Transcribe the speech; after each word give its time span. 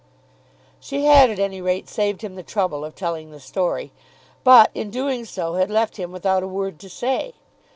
She 0.79 1.05
had 1.05 1.29
at 1.29 1.37
any 1.37 1.61
rate 1.61 1.87
saved 1.87 2.23
him 2.23 2.33
the 2.33 2.41
trouble 2.41 2.83
of 2.83 2.95
telling 2.95 3.29
the 3.29 3.39
story, 3.39 3.91
but 4.43 4.71
in 4.73 4.89
doing 4.89 5.25
so 5.25 5.53
had 5.53 5.69
left 5.69 5.97
him 5.97 6.11
without 6.11 6.41
a 6.41 6.47
word 6.47 6.79
to 6.79 6.89
say. 6.89 7.35